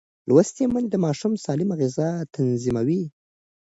[0.27, 3.03] لوستې میندې د ماشوم سالمه غذا تضمینوي.